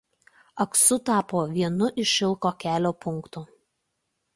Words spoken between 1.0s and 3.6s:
tapo vienu iš Šilko kelio punktų.